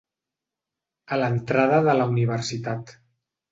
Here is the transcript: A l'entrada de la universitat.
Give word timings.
A 1.11 1.19
l'entrada 1.25 1.83
de 1.91 1.97
la 2.01 2.09
universitat. 2.17 2.97